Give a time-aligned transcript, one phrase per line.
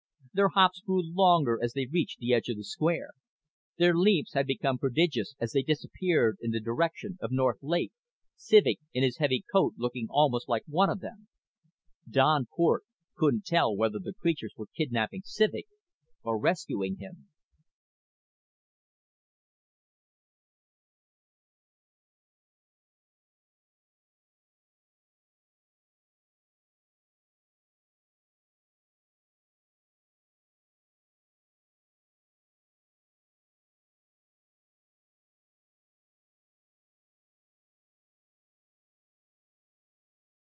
[0.33, 3.09] Their hops grew longer as they reached the edge of the square.
[3.77, 7.91] Their leaps had become prodigious as they disappeared in the direction of North Lake,
[8.37, 11.27] Civek in his heavy coat looking almost like one of them.
[12.09, 12.83] Don Cort
[13.15, 15.67] couldn't tell whether the creatures were kidnaping Civek
[16.23, 17.27] or rescuing him.